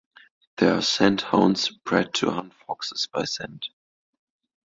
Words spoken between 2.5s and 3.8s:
foxes by scent.